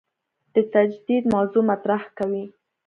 د 0.53 0.55
تجدید 0.73 1.23
موضوع 1.33 1.63
مطرح 1.71 2.03
کوي. 2.17 2.43